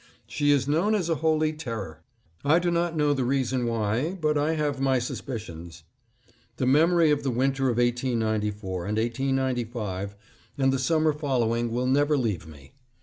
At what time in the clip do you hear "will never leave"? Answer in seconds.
11.71-12.47